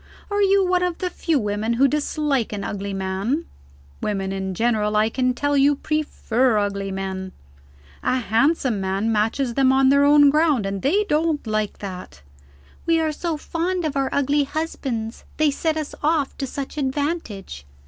[0.31, 3.45] Are you one of the few women who dislike an ugly man?
[4.01, 7.33] Women in general, I can tell you, prefer ugly men.
[8.01, 12.23] A handsome man matches them on their own ground, and they don't like that.
[12.87, 17.67] 'We are so fond of our ugly husbands; they set us off to such advantage.'